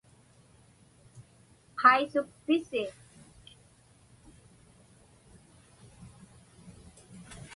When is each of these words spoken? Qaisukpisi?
Qaisukpisi? 1.79 2.81